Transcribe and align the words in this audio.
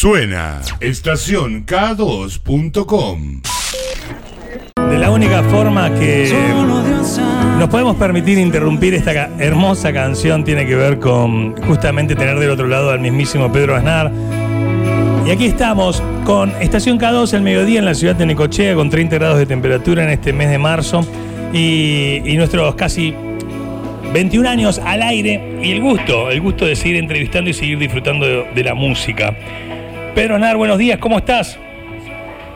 Suena 0.00 0.62
estación 0.80 1.66
K2.com. 1.66 3.42
De 4.88 4.96
la 4.96 5.10
única 5.10 5.42
forma 5.42 5.94
que 5.94 6.32
nos 7.58 7.68
podemos 7.68 7.96
permitir 7.96 8.38
interrumpir 8.38 8.94
esta 8.94 9.28
hermosa 9.38 9.92
canción 9.92 10.42
tiene 10.42 10.64
que 10.64 10.74
ver 10.74 11.00
con 11.00 11.54
justamente 11.66 12.14
tener 12.14 12.38
del 12.38 12.48
otro 12.48 12.66
lado 12.66 12.92
al 12.92 13.00
mismísimo 13.00 13.52
Pedro 13.52 13.76
Aznar. 13.76 14.10
Y 15.26 15.32
aquí 15.32 15.44
estamos 15.44 16.02
con 16.24 16.50
Estación 16.62 16.98
K2 16.98 17.34
el 17.34 17.42
mediodía 17.42 17.80
en 17.80 17.84
la 17.84 17.94
ciudad 17.94 18.16
de 18.16 18.24
Necochea 18.24 18.74
con 18.74 18.88
30 18.88 19.16
grados 19.16 19.36
de 19.36 19.44
temperatura 19.44 20.02
en 20.02 20.08
este 20.08 20.32
mes 20.32 20.48
de 20.48 20.56
marzo 20.56 21.06
y, 21.52 22.22
nuestros 22.38 22.74
casi 22.74 23.14
21 24.14 24.48
años 24.48 24.78
al 24.78 25.02
aire 25.02 25.58
y 25.62 25.72
el 25.72 25.82
gusto, 25.82 26.30
el 26.30 26.40
gusto 26.40 26.64
de 26.64 26.74
seguir 26.74 26.96
entrevistando 26.96 27.50
y 27.50 27.52
seguir 27.52 27.78
disfrutando 27.78 28.26
de 28.26 28.64
la 28.64 28.72
música. 28.72 29.36
Pedro 30.14 30.34
Aznar, 30.34 30.56
buenos 30.56 30.78
días, 30.78 30.98
¿cómo 30.98 31.18
estás? 31.18 31.58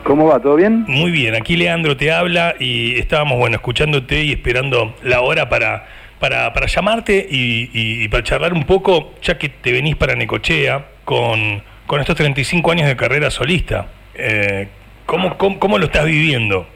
¿Cómo 0.03 0.27
va? 0.27 0.39
¿Todo 0.39 0.55
bien? 0.55 0.85
Muy 0.87 1.09
bien, 1.11 1.35
aquí 1.35 1.55
Leandro 1.55 1.97
te 1.97 2.11
habla 2.11 2.55
y 2.59 2.95
estábamos, 2.99 3.37
bueno, 3.39 3.55
escuchándote 3.55 4.23
y 4.23 4.31
esperando 4.33 4.93
la 5.03 5.21
hora 5.21 5.49
para, 5.49 5.85
para, 6.19 6.53
para 6.53 6.67
llamarte 6.67 7.25
y, 7.29 7.69
y- 7.73 8.03
y 8.03 8.07
para 8.07 8.23
charlar 8.23 8.53
un 8.53 8.63
poco, 8.65 9.13
ya 9.23 9.37
que 9.37 9.49
te 9.49 9.71
venís 9.71 9.95
para 9.95 10.15
Necochea 10.15 10.85
con, 11.05 11.63
con 11.87 11.99
estos 12.01 12.15
35 12.15 12.71
años 12.71 12.87
de 12.87 12.95
carrera 12.95 13.31
solista. 13.31 13.87
Eh, 14.13 14.67
¿cómo, 15.07 15.35
cómo, 15.37 15.57
cómo 15.59 15.77
lo 15.79 15.85
estás 15.85 16.05
viviendo? 16.05 16.67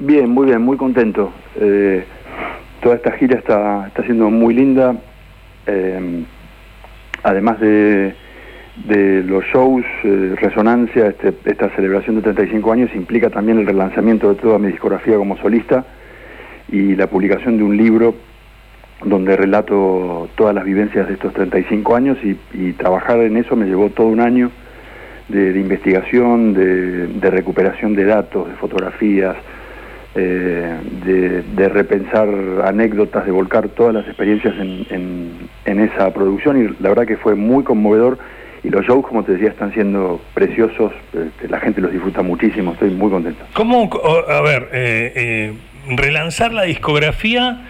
Bien, 0.00 0.28
muy 0.28 0.46
bien, 0.46 0.60
muy 0.62 0.76
contento. 0.76 1.32
Eh, 1.60 2.04
toda 2.82 2.96
esta 2.96 3.12
gira 3.12 3.38
está, 3.38 3.86
está 3.86 4.02
siendo 4.02 4.30
muy 4.30 4.54
linda. 4.54 4.96
Eh, 5.66 6.24
además 7.22 7.60
de, 7.60 8.14
de 8.86 9.22
los 9.22 9.44
shows, 9.46 9.84
eh, 10.04 10.34
Resonancia, 10.40 11.08
este- 11.08 11.34
esta 11.44 11.68
celebración 11.70 12.16
de 12.16 12.22
35 12.22 12.72
años 12.72 12.90
implica 12.94 13.28
también 13.30 13.58
el 13.58 13.66
relanzamiento 13.66 14.28
de 14.28 14.36
toda 14.40 14.58
mi 14.58 14.68
discografía 14.68 15.16
como 15.16 15.36
solista 15.38 15.84
y 16.70 16.94
la 16.94 17.06
publicación 17.08 17.56
de 17.58 17.64
un 17.64 17.76
libro 17.76 18.14
donde 19.04 19.36
relato 19.36 20.28
todas 20.36 20.54
las 20.54 20.64
vivencias 20.64 21.06
de 21.08 21.14
estos 21.14 21.32
35 21.32 21.94
años 21.96 22.18
y, 22.52 22.72
trabajar 22.72 23.20
en 23.20 23.36
eso 23.36 23.56
me 23.56 23.66
llevó 23.66 23.90
todo 23.90 24.08
un 24.08 24.20
año 24.20 24.50
de, 25.28 25.50
investigación, 25.58 26.52
de, 26.54 27.30
recuperación 27.30 27.94
de 27.94 28.04
datos, 28.04 28.48
de 28.48 28.54
fotografías, 28.54 29.36
eh, 30.14 30.74
de, 31.04 31.68
repensar 31.68 32.28
anécdotas, 32.64 33.24
de 33.26 33.30
volcar 33.30 33.68
todas 33.68 33.94
las 33.94 34.06
experiencias 34.06 34.54
en, 34.58 34.86
en- 34.90 35.32
en 35.64 35.80
esa 35.80 36.12
producción 36.12 36.56
y 36.60 36.82
la 36.82 36.88
verdad 36.88 37.06
que 37.06 37.16
fue 37.18 37.34
muy 37.34 37.62
conmovedor 37.62 38.18
y 38.68 38.70
los 38.70 38.84
shows, 38.84 39.06
como 39.06 39.24
te 39.24 39.32
decía, 39.32 39.48
están 39.48 39.72
siendo 39.72 40.20
preciosos, 40.34 40.92
este, 41.14 41.48
la 41.48 41.58
gente 41.58 41.80
los 41.80 41.90
disfruta 41.90 42.20
muchísimo, 42.20 42.72
estoy 42.74 42.90
muy 42.90 43.10
contento. 43.10 43.42
¿Cómo, 43.54 43.88
a 44.28 44.40
ver, 44.42 44.68
eh, 44.74 45.12
eh, 45.16 45.52
relanzar 45.96 46.52
la 46.52 46.64
discografía, 46.64 47.62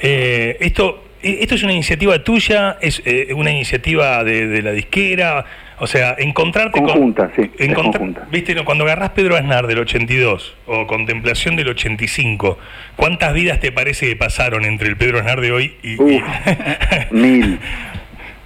eh, 0.00 0.56
esto, 0.60 1.04
eh, 1.22 1.38
esto 1.42 1.56
es 1.56 1.62
una 1.62 1.74
iniciativa 1.74 2.24
tuya, 2.24 2.78
es 2.80 3.02
eh, 3.04 3.34
una 3.36 3.50
iniciativa 3.50 4.24
de, 4.24 4.46
de 4.46 4.62
la 4.62 4.70
disquera, 4.72 5.44
o 5.78 5.86
sea, 5.86 6.14
encontrarte 6.18 6.80
Conjunta, 6.80 7.28
con... 7.28 7.34
sí, 7.44 7.50
es 7.58 7.68
encontrar- 7.68 7.98
conjunta. 7.98 8.26
Viste, 8.30 8.54
no, 8.54 8.64
cuando 8.64 8.84
agarrás 8.84 9.10
Pedro 9.10 9.36
Aznar 9.36 9.66
del 9.66 9.80
82 9.80 10.54
o 10.66 10.86
Contemplación 10.86 11.56
del 11.56 11.68
85, 11.68 12.58
¿cuántas 12.96 13.34
vidas 13.34 13.60
te 13.60 13.72
parece 13.72 14.06
que 14.08 14.16
pasaron 14.16 14.64
entre 14.64 14.88
el 14.88 14.96
Pedro 14.96 15.18
Aznar 15.18 15.42
de 15.42 15.52
hoy 15.52 15.74
y... 15.82 15.92
y- 15.92 15.96
Uf, 15.98 16.22
mil, 17.10 17.58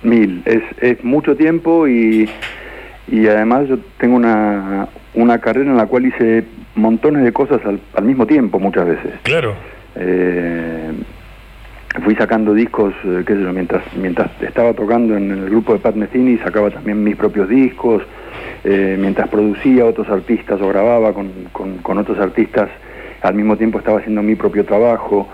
mil. 0.02 0.42
Es, 0.44 0.62
es 0.80 1.02
mucho 1.04 1.36
tiempo 1.36 1.86
y, 1.88 2.28
y 3.08 3.26
además 3.26 3.68
yo 3.68 3.78
tengo 3.98 4.16
una, 4.16 4.88
una 5.14 5.38
carrera 5.38 5.70
en 5.70 5.76
la 5.76 5.86
cual 5.86 6.06
hice 6.06 6.44
montones 6.74 7.24
de 7.24 7.32
cosas 7.32 7.60
al, 7.64 7.80
al 7.94 8.04
mismo 8.04 8.26
tiempo 8.26 8.58
muchas 8.58 8.86
veces. 8.86 9.12
claro. 9.22 9.54
Eh, 9.96 10.92
fui 12.04 12.14
sacando 12.14 12.54
discos, 12.54 12.94
eh, 13.04 13.24
qué 13.26 13.34
sé 13.34 13.42
yo, 13.42 13.52
mientras, 13.52 13.82
mientras 14.00 14.30
estaba 14.40 14.72
tocando 14.72 15.16
en 15.16 15.30
el 15.32 15.50
grupo 15.50 15.72
de 15.72 15.80
Pat 15.80 15.96
Metheny, 15.96 16.38
sacaba 16.38 16.70
también 16.70 17.02
mis 17.02 17.16
propios 17.16 17.48
discos, 17.48 18.02
eh, 18.62 18.96
mientras 18.98 19.28
producía 19.28 19.84
otros 19.84 20.08
artistas 20.08 20.60
o 20.60 20.68
grababa 20.68 21.12
con, 21.12 21.30
con- 21.52 21.78
con 21.78 21.98
otros 21.98 22.18
artistas, 22.20 22.68
al 23.22 23.34
mismo 23.34 23.56
tiempo 23.56 23.78
estaba 23.78 23.98
haciendo 23.98 24.22
mi 24.22 24.36
propio 24.36 24.64
trabajo. 24.64 25.28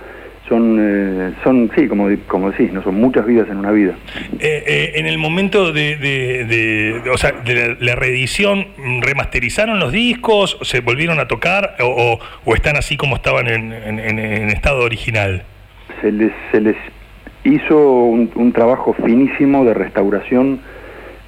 Son, 0.49 0.77
eh, 0.79 1.33
son 1.43 1.71
sí, 1.77 1.89
como, 1.89 2.09
como 2.29 2.53
decís, 2.53 2.73
no 2.73 2.81
son 2.85 2.95
muchas 2.95 3.27
vidas 3.27 3.49
en 3.51 3.57
una 3.57 3.73
vida. 3.73 3.95
Eh, 4.39 4.63
eh, 4.67 4.93
en 4.95 5.07
el 5.07 5.19
momento 5.19 5.73
de, 5.73 5.97
de- 5.97 6.45
de- 6.45 7.01
de- 7.01 7.11
o 7.11 7.17
sea, 7.17 7.33
de 7.33 7.55
la, 7.55 7.77
la 7.81 7.95
reedición, 7.97 8.67
¿remasterizaron 9.01 9.81
los 9.81 9.91
discos? 9.91 10.57
¿Se 10.63 10.81
volvieron 10.81 11.19
a 11.19 11.27
tocar? 11.27 11.75
¿O, 11.81 11.87
o- 11.87 12.19
o 12.45 12.55
están 12.55 12.77
así 12.77 12.97
como 12.97 13.17
estaban 13.17 13.49
en, 13.49 13.73
en- 13.73 13.99
en- 13.99 14.19
en 14.21 14.49
estado 14.51 14.85
original? 14.85 15.43
se 16.01 16.13
les, 16.13 16.31
se 16.53 16.61
les 16.61 16.77
hizo 17.45 17.77
un, 18.05 18.31
un 18.35 18.53
trabajo 18.53 18.93
finísimo 19.05 19.65
de 19.65 19.73
restauración, 19.75 20.61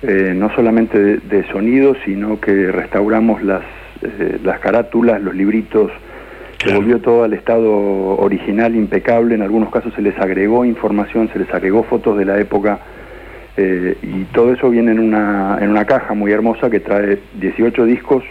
eh, 0.02 0.32
no 0.36 0.54
solamente 0.54 0.98
de, 1.16 1.44
sonido, 1.50 1.96
sino 2.04 2.40
que 2.40 2.70
restauramos 2.70 3.42
las, 3.42 3.62
las 4.44 4.58
carátulas, 4.60 5.20
los 5.22 5.34
libritos, 5.34 5.90
Se 6.58 6.74
volvió 6.74 7.00
todo 7.00 7.22
al 7.22 7.34
estado 7.34 7.70
original, 7.70 8.74
impecable, 8.74 9.36
en 9.36 9.42
algunos 9.42 9.70
casos 9.70 9.94
se 9.94 10.02
les 10.02 10.18
agregó 10.18 10.64
información, 10.64 11.28
se 11.32 11.38
les 11.38 11.52
agregó 11.54 11.84
fotos 11.84 12.18
de 12.18 12.24
la 12.24 12.38
época, 12.38 12.80
eh, 13.56 13.96
y 14.02 14.24
todo 14.32 14.52
eso 14.52 14.68
viene 14.68 14.90
en 14.90 14.98
una, 14.98 15.58
en 15.60 15.70
una 15.70 15.84
caja 15.84 16.14
muy 16.14 16.32
hermosa 16.32 16.68
que 16.68 16.80
trae 16.80 17.18
18 17.40 17.84
discos, 17.84 18.24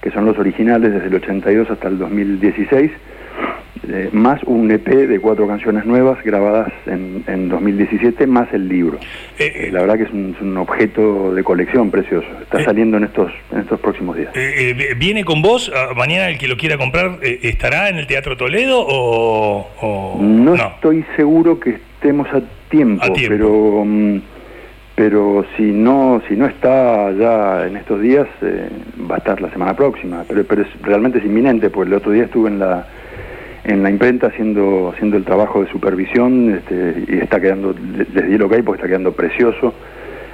que 0.00 0.10
son 0.10 0.24
los 0.24 0.38
originales 0.38 0.92
desde 0.92 1.08
el 1.08 1.14
82 1.16 1.70
hasta 1.70 1.88
el 1.88 1.98
2016, 1.98 2.90
eh, 3.88 4.10
más 4.12 4.42
un 4.44 4.70
EP 4.70 4.86
de 4.86 5.18
cuatro 5.20 5.46
canciones 5.46 5.84
nuevas 5.84 6.22
grabadas 6.24 6.72
en, 6.86 7.24
en 7.26 7.48
2017, 7.48 8.26
más 8.26 8.48
el 8.52 8.68
libro. 8.68 8.98
Eh, 9.38 9.52
Eh, 9.54 9.70
la 9.72 9.80
verdad 9.80 9.96
que 9.96 10.02
es 10.04 10.10
un, 10.10 10.34
es 10.36 10.40
un 10.42 10.56
objeto 10.56 11.34
de 11.34 11.42
colección 11.42 11.90
precioso. 11.90 12.26
Está 12.42 12.62
saliendo 12.64 12.96
en 12.98 13.04
estos, 13.04 13.32
en 13.52 13.60
estos 13.60 13.80
próximos 13.80 14.16
días. 14.16 14.32
¿Viene 14.98 15.24
con 15.24 15.42
vos? 15.42 15.70
Ah, 15.74 15.94
¿Mañana 15.96 16.28
el 16.28 16.38
que 16.38 16.48
lo 16.48 16.56
quiera 16.56 16.76
comprar 16.76 17.18
estará 17.22 17.88
en 17.88 17.96
el 17.96 18.06
Teatro 18.06 18.36
Toledo 18.36 18.84
o, 18.86 19.68
o 19.80 20.18
No, 20.22 20.54
estoy 20.54 21.04
seguro 21.16 21.58
que 21.58 21.70
estemos 21.70 22.28
a 22.32 22.40
tiempo, 22.68 23.02
A 23.04 23.12
tiempo. 23.12 23.34
pero 23.36 23.84
mm, 23.86 24.20
pero 24.94 25.44
si 25.56 25.62
no 25.62 26.20
si 26.28 26.34
no 26.36 26.46
está 26.46 27.12
ya 27.12 27.66
en 27.66 27.76
estos 27.76 28.00
días 28.00 28.26
eh, 28.42 28.68
va 29.10 29.14
a 29.16 29.18
estar 29.18 29.40
la 29.40 29.50
semana 29.50 29.74
próxima. 29.74 30.24
Pero 30.28 30.44
pero 30.44 30.62
es 30.62 30.68
realmente 30.82 31.18
es 31.18 31.24
inminente, 31.24 31.70
porque 31.70 31.88
el 31.88 31.94
otro 31.94 32.10
día 32.12 32.24
estuve 32.24 32.48
en 32.50 32.58
la 32.58 32.86
en 33.68 33.82
la 33.82 33.90
imprenta 33.90 34.28
haciendo 34.28 34.90
haciendo 34.94 35.16
el 35.16 35.24
trabajo 35.24 35.62
de 35.64 35.70
supervisión 35.70 36.54
este, 36.58 37.04
y 37.12 37.18
está 37.18 37.40
quedando 37.40 37.72
le- 37.74 38.06
les 38.12 38.28
di 38.28 38.34
el 38.34 38.42
ok 38.42 38.54
porque 38.64 38.78
está 38.80 38.88
quedando 38.88 39.12
precioso. 39.12 39.74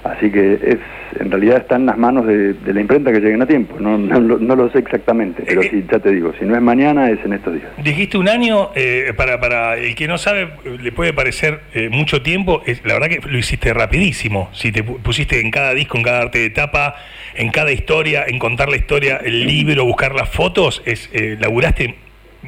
Así 0.04 0.30
que 0.30 0.52
es 0.54 0.76
en 1.18 1.30
realidad 1.30 1.56
está 1.58 1.76
en 1.76 1.86
las 1.86 1.96
manos 1.96 2.26
de, 2.26 2.52
de 2.52 2.74
la 2.74 2.80
imprenta 2.82 3.10
que 3.10 3.20
lleguen 3.20 3.40
a 3.40 3.46
tiempo. 3.46 3.76
No, 3.80 3.96
no, 3.96 4.20
lo- 4.20 4.38
no 4.38 4.54
lo 4.54 4.70
sé 4.70 4.80
exactamente, 4.80 5.42
pero 5.46 5.62
Eh, 5.62 5.68
sí, 5.70 5.84
ya 5.90 5.98
te 5.98 6.10
digo, 6.10 6.34
si 6.38 6.44
no 6.44 6.54
es 6.54 6.60
mañana 6.60 7.08
es 7.08 7.18
en 7.24 7.32
estos 7.32 7.54
días. 7.54 7.68
Dijiste 7.82 8.18
un 8.18 8.28
año, 8.28 8.68
eh, 8.74 9.14
para, 9.16 9.40
para 9.40 9.78
el 9.78 9.94
que 9.94 10.06
no 10.06 10.18
sabe, 10.18 10.48
le 10.82 10.92
puede 10.92 11.14
parecer 11.14 11.60
eh, 11.72 11.88
mucho 11.90 12.20
tiempo, 12.20 12.62
es, 12.66 12.84
la 12.84 12.92
verdad 12.94 13.08
que 13.08 13.20
lo 13.26 13.38
hiciste 13.38 13.72
rapidísimo, 13.72 14.50
si 14.52 14.72
te 14.72 14.84
pu- 14.84 14.98
pusiste 15.00 15.40
en 15.40 15.50
cada 15.50 15.72
disco, 15.72 15.96
en 15.96 16.02
cada 16.04 16.20
arte 16.20 16.38
de 16.38 16.50
tapa, 16.50 16.96
en 17.34 17.48
cada 17.50 17.72
historia, 17.72 18.24
en 18.26 18.38
contar 18.38 18.68
la 18.68 18.76
historia, 18.76 19.16
el 19.24 19.46
libro, 19.46 19.86
buscar 19.86 20.14
las 20.14 20.28
fotos, 20.28 20.82
es 20.84 21.08
eh, 21.14 21.38
laburaste, 21.40 21.94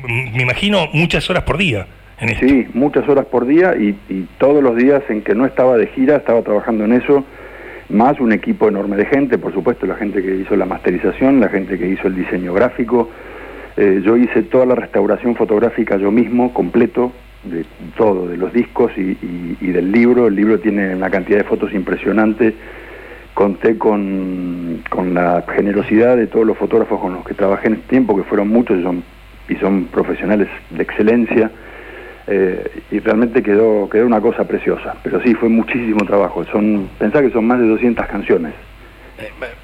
me 0.03 0.43
imagino, 0.43 0.89
muchas 0.93 1.29
horas 1.31 1.45
por 1.45 1.59
día 1.59 1.87
en. 2.21 2.39
Sí, 2.41 2.67
muchas 2.73 3.09
horas 3.09 3.27
por 3.27 3.47
día 3.47 3.75
y, 3.77 3.97
y 4.09 4.27
todos 4.39 4.63
los 4.63 4.77
días 4.77 5.03
en 5.09 5.23
que 5.23 5.35
no 5.35 5.45
estaba 5.45 5.77
de 5.77 5.87
gira 5.89 6.17
estaba 6.17 6.43
trabajando 6.43 6.85
en 6.85 6.93
eso, 6.93 7.25
más 7.89 8.19
un 8.21 8.33
equipo 8.33 8.69
enorme 8.69 8.97
de 8.97 9.07
gente, 9.07 9.39
por 9.39 9.53
supuesto 9.53 9.87
la 9.87 9.97
gente 9.97 10.23
que 10.23 10.35
hizo 10.35 10.57
la 10.57 10.67
masterización, 10.67 11.41
la 11.41 11.49
gente 11.49 11.79
que 11.79 11.89
hizo 11.89 12.09
el 12.09 12.17
diseño 12.17 12.53
gráfico. 12.55 13.11
Eh, 13.77 14.01
yo 14.03 14.17
hice 14.17 14.43
toda 14.43 14.65
la 14.65 14.75
restauración 14.75 15.37
fotográfica 15.37 15.99
yo 15.99 16.11
mismo, 16.11 16.55
completo, 16.55 17.13
de 17.45 17.65
todo, 17.97 18.27
de 18.29 18.37
los 18.37 18.53
discos 18.53 18.91
y, 18.97 19.15
del 19.61 19.93
libro. 19.93 20.29
El 20.29 20.35
libro 20.35 20.59
tiene 20.59 20.95
una 20.95 21.11
cantidad 21.11 21.39
de 21.39 21.45
fotos 21.45 21.73
impresionante. 21.75 22.55
Conté 23.35 23.77
con, 23.77 24.83
con 24.89 25.13
la 25.13 25.45
generosidad 25.55 26.17
de 26.17 26.27
todos 26.27 26.47
los 26.47 26.57
fotógrafos 26.57 26.99
con 26.99 27.13
los 27.13 27.25
que 27.25 27.35
trabajé 27.35 27.69
en 27.69 27.75
este 27.75 27.89
tiempo, 27.89 28.17
que 28.17 28.23
fueron 28.23 28.49
muchos 28.49 28.83
son, 28.83 29.05
y 29.49 29.57
son 29.57 29.85
profesionales 29.87 30.49
de 30.71 30.83
excelencia. 30.83 31.51
Eh, 32.29 32.83
y 32.91 32.99
realmente 32.99 33.41
quedó, 33.43 33.89
quedó 33.89 34.07
una 34.07 34.21
cosa 34.21 34.45
preciosa. 34.45 34.97
Pero 35.03 35.21
sí, 35.23 35.35
fue 35.35 35.49
muchísimo 35.49 36.05
trabajo. 36.05 36.45
Son, 36.47 36.89
pensá 36.99 37.23
que 37.23 37.31
son 37.31 37.47
más 37.47 37.61
de 37.61 37.69
200 37.69 38.05
canciones. 38.07 38.53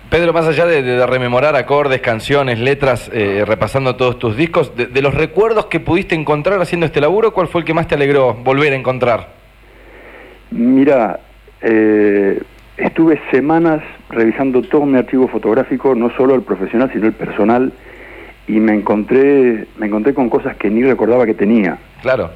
Pedro, 0.09 0.33
más 0.33 0.47
allá 0.47 0.65
de, 0.67 0.83
de 0.83 1.07
rememorar 1.07 1.57
acordes, 1.57 2.01
canciones, 2.01 2.59
letras, 2.59 3.11
eh, 3.13 3.45
repasando 3.47 3.97
todos 3.97 4.19
tus 4.19 4.37
discos, 4.37 4.75
de, 4.77 4.87
de 4.87 5.03
los 5.03 5.15
recuerdos 5.15 5.67
que 5.67 5.81
pudiste 5.81 6.15
encontrar 6.15 6.61
haciendo 6.61 6.87
este 6.87 7.01
laburo, 7.01 7.33
¿cuál 7.33 7.49
fue 7.49 7.61
el 7.61 7.67
que 7.67 7.75
más 7.75 7.87
te 7.87 7.97
alegró 7.97 8.33
volver 8.33 8.73
a 8.73 8.77
encontrar? 8.77 9.29
Mira, 10.51 11.21
eh, 11.63 12.41
estuve 12.77 13.21
semanas 13.31 13.83
revisando 14.11 14.63
todo 14.63 14.85
mi 14.85 14.99
archivo 14.99 15.29
fotográfico, 15.29 15.95
no 15.95 16.11
solo 16.17 16.35
el 16.35 16.43
profesional, 16.43 16.91
sino 16.93 17.07
el 17.07 17.13
personal, 17.13 17.73
y 18.47 18.61
me 18.61 18.75
encontré, 18.75 19.67
me 19.79 19.87
encontré 19.87 20.15
con 20.15 20.29
cosas 20.29 20.57
que 20.57 20.71
ni 20.71 20.83
recordaba 20.83 21.27
que 21.27 21.35
tenía. 21.35 21.79
Claro. 22.03 22.31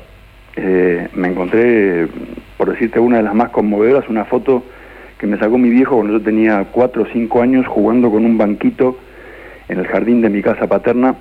Eh, 0.56 1.08
me 1.14 1.28
encontré, 1.28 2.08
por 2.56 2.70
decirte 2.70 2.98
una 2.98 3.18
de 3.18 3.22
las 3.24 3.34
más 3.34 3.50
conmovedoras, 3.50 4.08
una 4.08 4.24
foto 4.24 4.64
que 5.18 5.26
me 5.26 5.38
sacó 5.38 5.58
mi 5.58 5.70
viejo 5.70 5.96
cuando 5.96 6.14
yo 6.14 6.22
tenía 6.22 6.66
cuatro 6.72 7.02
o 7.02 7.06
cinco 7.12 7.42
años 7.42 7.66
jugando 7.66 8.10
con 8.10 8.24
un 8.24 8.38
banquito 8.38 8.98
en 9.68 9.78
el 9.78 9.86
jardín 9.86 10.20
de 10.20 10.30
mi 10.30 10.42
casa 10.42 10.66
paterna 10.66 11.16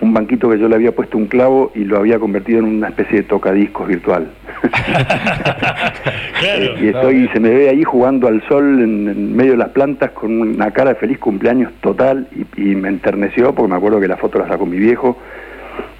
un 0.00 0.12
banquito 0.12 0.50
que 0.50 0.58
yo 0.58 0.68
le 0.68 0.74
había 0.74 0.94
puesto 0.94 1.16
un 1.16 1.26
clavo 1.26 1.72
y 1.74 1.84
lo 1.84 1.98
había 1.98 2.18
convertido 2.18 2.58
en 2.58 2.66
una 2.66 2.88
especie 2.88 3.18
de 3.18 3.22
tocadiscos 3.24 3.88
virtual. 3.88 4.30
y 6.80 6.88
estoy, 6.88 7.28
se 7.32 7.40
me 7.40 7.50
ve 7.50 7.70
ahí 7.70 7.82
jugando 7.82 8.28
al 8.28 8.46
sol 8.46 8.82
en, 8.82 9.34
medio 9.34 9.52
de 9.52 9.58
las 9.58 9.70
plantas 9.70 10.10
con 10.10 10.40
una 10.40 10.70
cara 10.70 10.90
de 10.90 10.96
feliz 10.96 11.18
cumpleaños 11.18 11.72
total 11.80 12.28
y, 12.56 12.76
me 12.76 12.88
enterneció 12.88 13.54
porque 13.54 13.70
me 13.70 13.76
acuerdo 13.76 14.00
que 14.00 14.08
la 14.08 14.16
foto 14.16 14.38
la 14.38 14.48
sacó 14.48 14.66
mi 14.66 14.76
viejo, 14.76 15.16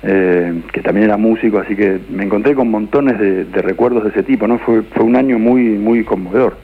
eh, 0.02 0.60
que 0.72 0.82
también 0.82 1.06
era 1.06 1.16
músico, 1.16 1.58
así 1.58 1.74
que 1.74 1.98
me 2.10 2.24
encontré 2.24 2.54
con 2.54 2.70
montones 2.70 3.18
de, 3.18 3.44
de 3.44 3.62
recuerdos 3.62 4.04
de 4.04 4.10
ese 4.10 4.22
tipo, 4.22 4.46
¿no? 4.46 4.58
Fue, 4.58 4.82
fue 4.82 5.04
un 5.04 5.16
año 5.16 5.38
muy, 5.38 5.62
muy 5.62 6.04
conmovedor. 6.04 6.58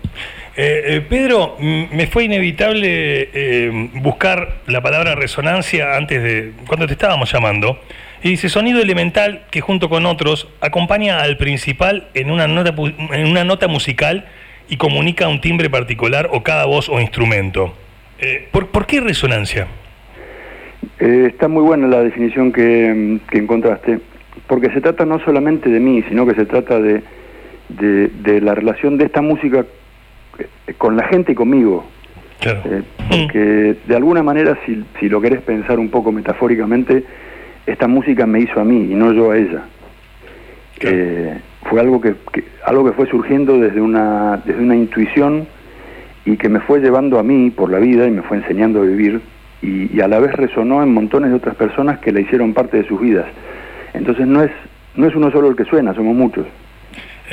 Eh, 0.54 0.82
eh, 0.96 1.00
Pedro, 1.08 1.56
me 1.58 2.06
fue 2.06 2.24
inevitable 2.24 3.30
eh, 3.32 3.88
buscar 3.94 4.56
la 4.66 4.82
palabra 4.82 5.14
resonancia 5.14 5.96
antes 5.96 6.22
de 6.22 6.52
cuando 6.66 6.86
te 6.86 6.92
estábamos 6.92 7.32
llamando. 7.32 7.78
Y 8.22 8.30
dice 8.30 8.48
sonido 8.48 8.80
elemental 8.80 9.44
que 9.50 9.60
junto 9.60 9.88
con 9.88 10.04
otros 10.04 10.48
acompaña 10.60 11.22
al 11.22 11.38
principal 11.38 12.08
en 12.14 12.30
una 12.30 12.46
nota, 12.46 12.74
en 13.12 13.26
una 13.26 13.44
nota 13.44 13.66
musical 13.66 14.26
y 14.68 14.76
comunica 14.76 15.26
un 15.26 15.40
timbre 15.40 15.70
particular 15.70 16.28
o 16.30 16.42
cada 16.42 16.66
voz 16.66 16.88
o 16.88 17.00
instrumento. 17.00 17.74
¿por, 18.52 18.86
qué 18.86 19.00
resonancia? 19.00 19.66
está 21.00 21.48
muy 21.48 21.64
buena 21.64 21.88
la 21.88 22.04
definición 22.04 22.52
que, 22.52 23.18
encontraste, 23.32 23.98
porque 24.46 24.70
se 24.70 24.80
trata 24.80 25.04
no 25.04 25.18
solamente 25.24 25.68
de 25.68 25.80
mí, 25.80 26.04
sino 26.08 26.24
que 26.24 26.34
se 26.34 26.46
trata 26.46 26.78
de, 26.78 27.02
de 27.68 28.40
la 28.40 28.54
relación 28.54 28.98
de 28.98 29.06
esta 29.06 29.20
música 29.20 29.64
eh, 29.64 29.81
con 30.78 30.96
la 30.96 31.04
gente 31.08 31.32
y 31.32 31.34
conmigo. 31.34 31.84
Eh, 32.44 32.82
porque 33.08 33.76
de 33.86 33.96
alguna 33.96 34.22
manera, 34.22 34.58
si, 34.66 34.84
si, 34.98 35.08
lo 35.08 35.20
querés 35.20 35.42
pensar 35.42 35.78
un 35.78 35.90
poco 35.90 36.10
metafóricamente, 36.10 37.04
esta 37.66 37.86
música 37.86 38.26
me 38.26 38.40
hizo 38.40 38.60
a 38.60 38.64
mí 38.64 38.90
y 38.90 38.94
no 38.94 39.12
yo 39.12 39.30
a 39.30 39.36
ella. 39.36 39.62
Eh, 40.80 41.38
fue 41.68 41.80
algo 41.80 42.00
que, 42.00 42.14
algo 42.64 42.84
que 42.84 42.92
fue 42.92 43.06
surgiendo 43.06 43.58
desde 43.58 43.80
una, 43.80 44.42
desde 44.44 44.60
una 44.60 44.74
intuición 44.74 45.46
y 46.24 46.36
que 46.36 46.48
me 46.48 46.58
fue 46.60 46.80
llevando 46.80 47.20
a 47.20 47.22
mí 47.22 47.50
por 47.50 47.70
la 47.70 47.78
vida 47.78 48.08
y 48.08 48.10
me 48.10 48.22
fue 48.22 48.38
enseñando 48.38 48.80
a 48.80 48.84
vivir 48.84 49.20
y, 49.60 49.96
y, 49.96 50.00
a 50.00 50.08
la 50.08 50.18
vez 50.18 50.32
resonó 50.32 50.82
en 50.82 50.92
montones 50.92 51.30
de 51.30 51.36
otras 51.36 51.54
personas 51.54 52.00
que 52.00 52.10
le 52.10 52.22
hicieron 52.22 52.52
parte 52.52 52.78
de 52.78 52.88
sus 52.88 53.00
vidas. 53.00 53.26
Entonces 53.94 54.26
no 54.26 54.42
es, 54.42 54.50
no 54.96 55.06
es 55.06 55.14
uno 55.14 55.30
solo 55.30 55.48
el 55.48 55.54
que 55.54 55.64
suena, 55.64 55.94
somos 55.94 56.16
muchos. 56.16 56.46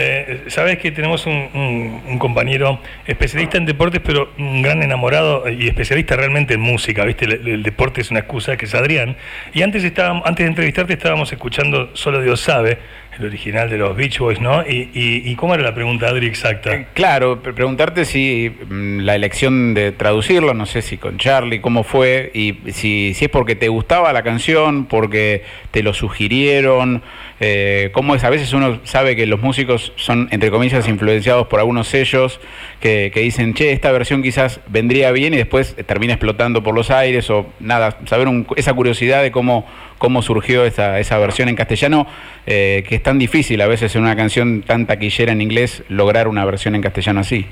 Eh, 0.02 0.46
Sabes 0.48 0.78
que 0.78 0.92
tenemos 0.92 1.26
un, 1.26 2.18
compañero 2.20 2.80
especialista 3.06 3.58
en 3.58 3.66
deportes, 3.66 4.02
pero 4.04 4.32
un 4.38 4.62
gran 4.62 4.82
enamorado 4.82 5.50
y 5.50 5.68
especialista 5.68 6.16
realmente 6.16 6.54
en 6.54 6.62
música, 6.62 7.04
¿viste? 7.04 7.26
El, 7.26 7.64
deporte 7.64 8.00
es 8.00 8.10
una 8.10 8.22
excusa, 8.22 8.56
que 8.56 8.66
es 8.66 8.74
Adrián. 8.74 9.18
Y 9.54 9.62
antes, 9.62 9.84
estábamos, 9.84 10.24
antes 10.26 10.46
de 10.46 10.50
entrevistarte 10.50 10.94
estábamos 10.94 11.32
escuchando 11.32 11.92
Solo 11.96 12.22
Dios 12.22 12.40
sabe, 12.40 12.78
el 13.18 13.26
original 13.26 13.70
de 13.70 13.78
los 13.78 13.96
Beach 13.96 14.20
Boys, 14.20 14.40
¿no? 14.40 14.64
¿Y, 14.68 15.36
cómo 15.36 15.54
era 15.54 15.64
la 15.64 15.74
pregunta, 15.74 16.08
Adri, 16.08 16.28
exacta? 16.28 16.74
Eh, 16.74 16.88
claro, 16.94 17.42
preguntarte 17.42 18.06
si 18.06 18.50
mm, 18.70 19.00
la 19.00 19.16
elección 19.16 19.74
de 19.74 19.92
traducirlo, 19.92 20.54
no 20.54 20.66
sé 20.66 20.82
si 20.82 20.98
con 20.98 21.18
Charlie, 21.18 21.60
cómo 21.60 21.84
fue, 21.84 22.32
y 22.34 22.58
si, 22.72 23.14
si 23.14 23.26
es 23.26 23.32
porque 23.32 23.56
te 23.56 23.68
gustaba 23.68 24.14
la 24.14 24.24
canción, 24.24 24.86
porque 24.86 25.44
te 25.72 25.84
lo 25.84 25.94
sugirieron, 25.94 27.02
eh, 27.42 27.90
cómo 27.94 28.16
es, 28.16 28.24
a 28.24 28.30
veces 28.30 28.52
uno 28.52 28.80
sabe 28.84 29.16
que 29.16 29.26
los 29.26 29.42
músicos 29.42 29.94
son, 29.96 30.28
entre 30.32 30.52
comillas, 30.52 30.88
influenciados 30.88 31.48
por 31.48 31.60
algunos 31.60 31.88
sellos 31.88 32.40
que, 32.82 33.12
dicen, 33.16 33.54
che, 33.54 33.72
esta 33.72 33.92
versión 33.92 34.22
quizás 34.22 34.60
vendría 34.68 35.12
bien 35.12 35.34
y 35.34 35.38
después 35.38 35.76
termina 35.86 36.14
explotando 36.14 36.64
por 36.64 36.76
los 36.76 36.92
aires, 36.92 37.30
o 37.30 37.48
nada, 37.60 37.98
saber 38.06 38.28
esa 38.58 38.74
curiosidad 38.74 39.24
de 39.24 39.32
cómo, 39.32 39.66
cómo 40.00 40.24
surgió 40.24 40.66
esa, 40.66 41.00
esa 41.00 41.20
versión 41.20 41.50
en 41.50 41.56
castellano, 41.56 42.08
eh, 42.48 42.84
que 42.88 42.96
es 42.96 43.04
tan 43.04 43.20
difícil 43.20 43.62
a 43.62 43.68
veces 43.68 43.96
en 43.96 44.02
una 44.02 44.16
canción 44.16 44.64
tan 44.64 44.88
taquillera 44.88 45.32
en 45.32 45.42
inglés 45.42 45.84
lograr 45.90 46.28
una 46.28 46.44
versión 46.46 46.74
en 46.74 46.82
castellano 46.82 47.20
así. 47.20 47.46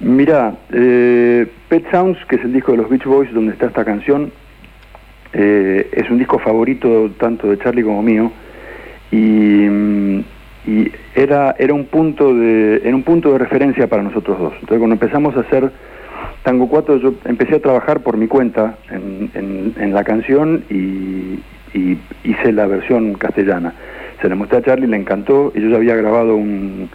Mira, 0.00 0.54
eh, 0.72 1.46
Pet 1.68 1.88
Sounds, 1.90 2.18
que 2.28 2.36
es 2.36 2.44
el 2.44 2.52
disco 2.52 2.72
de 2.72 2.78
los 2.78 2.88
Beach 2.88 3.04
Boys 3.04 3.32
donde 3.32 3.52
está 3.52 3.66
esta 3.66 3.84
canción, 3.84 4.32
eh, 5.32 5.88
es 5.92 6.10
un 6.10 6.18
disco 6.18 6.38
favorito 6.38 7.10
tanto 7.18 7.48
de 7.48 7.58
Charlie 7.58 7.82
como 7.84 8.02
mío 8.02 8.32
y, 9.12 9.66
era, 11.14 11.54
era, 11.58 11.72
un 11.72 11.86
punto 11.86 12.34
de, 12.34 12.82
era 12.84 12.94
un 12.94 13.02
punto 13.02 13.32
de 13.32 13.38
referencia 13.38 13.86
para 13.86 14.02
nosotros 14.02 14.38
dos. 14.38 14.52
Entonces 14.54 14.78
cuando 14.78 14.94
empezamos 14.94 15.34
a 15.36 15.40
hacer 15.40 15.70
Tango 16.42 16.68
4 16.68 16.96
yo 16.98 17.14
empecé 17.24 17.56
a 17.56 17.60
trabajar 17.60 18.00
por 18.00 18.16
mi 18.16 18.26
cuenta 18.26 18.78
en, 18.90 19.92
la 19.92 20.04
canción 20.04 20.64
y, 21.74 21.98
hice 22.24 22.52
la 22.52 22.66
versión 22.66 23.14
castellana. 23.14 23.72
Se 24.20 24.28
la 24.28 24.34
mostré 24.34 24.58
a 24.58 24.62
Charlie, 24.62 24.86
le 24.86 24.96
encantó 24.96 25.52
y 25.54 25.60
yo 25.60 25.68
ya 25.68 25.76
había 25.76 25.96
grabado 25.96 26.36
un, 26.36 26.88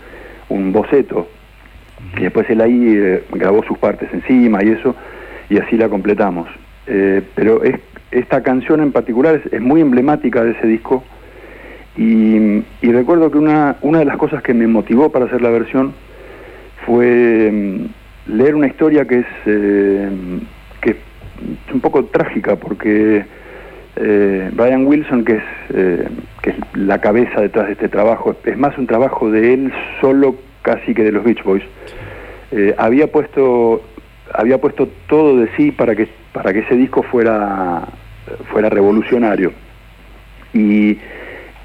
boceto 0.49 1.27
y 2.17 2.23
después 2.23 2.47
él 2.49 2.61
ahí 2.61 2.95
eh, 2.95 3.23
grabó 3.31 3.63
sus 3.63 3.77
partes 3.79 4.07
encima 4.13 4.63
y 4.63 4.69
eso 4.69 4.95
y 5.49 5.57
así 5.57 5.77
la 5.77 5.89
completamos. 5.89 6.47
Eh, 6.85 7.21
pero 7.33 7.63
es, 7.63 7.79
esta 8.11 8.43
canción 8.43 8.81
en 8.81 8.91
particular 8.91 9.35
es, 9.35 9.53
es 9.53 9.61
muy 9.61 9.81
emblemática 9.81 10.43
de 10.43 10.51
ese 10.51 10.67
disco 10.67 11.03
y, 11.95 12.63
recuerdo 12.81 13.29
que 13.29 13.37
una, 13.37 13.77
una 13.81 13.99
de 13.99 14.05
las 14.05 14.17
cosas 14.17 14.41
que 14.41 14.53
me 14.53 14.67
motivó 14.67 15.11
para 15.11 15.25
hacer 15.25 15.41
la 15.41 15.49
versión 15.49 15.93
fue 16.85 17.51
mm, 17.51 18.33
leer 18.33 18.55
una 18.55 18.67
historia 18.67 19.05
que 19.05 19.19
es, 19.19 19.25
eh, 19.45 20.09
que 20.81 20.91
es 20.91 20.97
un 21.73 21.81
poco 21.81 22.05
trágica 22.05 22.55
porque 22.55 23.25
eh, 23.95 24.49
Brian 24.53 24.85
Wilson, 24.85 25.23
que 25.23 25.33
es, 25.33 25.43
eh, 25.73 26.07
que 26.41 26.51
es 26.51 26.55
la 26.73 26.99
cabeza 26.99 27.41
detrás 27.41 27.67
de 27.67 27.73
este 27.73 27.89
trabajo, 27.89 28.35
es 28.43 28.57
más 28.57 28.77
un 28.77 28.87
trabajo 28.87 29.29
de 29.29 29.53
él 29.53 29.73
solo 30.01 30.35
casi 30.61 30.93
que 30.93 31.03
de 31.03 31.11
los 31.11 31.23
Beach 31.23 31.43
Boys, 31.43 31.63
había 32.77 33.07
puesto 33.11 33.81
había 34.31 34.59
puesto 34.61 34.87
todo 35.07 35.37
de 35.37 35.49
sí 35.57 35.71
para 35.71 35.95
que 35.95 36.07
para 36.31 36.53
que 36.53 36.59
ese 36.59 36.75
disco 36.75 37.01
fuera 37.01 37.81
fuera 38.51 38.69
revolucionario 38.69 39.51
y 40.53 40.99